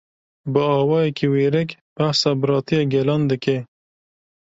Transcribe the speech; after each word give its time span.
Bi 0.53 0.61
awayeke 0.77 1.25
wêrek, 1.33 1.69
behsa 1.97 2.29
biratiya 2.39 2.83
gelan 2.91 3.21
dike 3.29 3.55